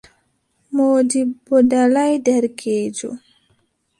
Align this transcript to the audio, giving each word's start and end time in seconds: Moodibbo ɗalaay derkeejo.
Moodibbo 0.75 1.55
ɗalaay 1.69 2.13
derkeejo. 2.25 3.09